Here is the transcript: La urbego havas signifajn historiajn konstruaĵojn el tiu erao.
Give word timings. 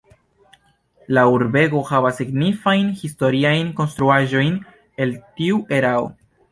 La 1.17 1.25
urbego 1.33 1.83
havas 1.91 2.17
signifajn 2.23 2.91
historiajn 3.05 3.73
konstruaĵojn 3.83 4.61
el 5.07 5.19
tiu 5.39 5.65
erao. 5.83 6.15